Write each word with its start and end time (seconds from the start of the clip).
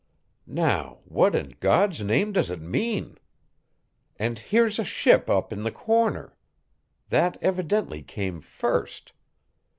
Now 0.47 1.01
what 1.05 1.35
in 1.35 1.53
God's 1.59 2.01
name 2.01 2.31
does 2.31 2.49
it 2.49 2.59
mean? 2.59 3.19
And 4.17 4.39
here's 4.39 4.79
a 4.79 4.83
ship 4.83 5.29
up 5.29 5.53
in 5.53 5.61
the 5.61 5.69
corner. 5.69 6.35
That 7.09 7.37
evidently 7.39 8.01
came 8.01 8.41
first. 8.41 9.13